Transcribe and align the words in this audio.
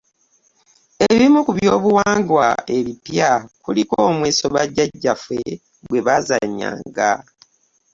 Ebimu 1.09 1.39
ku 1.45 1.51
byobuwangwa 1.57 2.47
ebipya 2.77 3.29
kuliko 3.63 3.95
omweso 4.09 4.45
bajjajjaffe 4.55 5.39
gwebaazannyanga 5.87 7.11